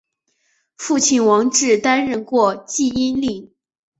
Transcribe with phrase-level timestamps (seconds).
[0.77, 3.53] 父亲王志担任过济阴令。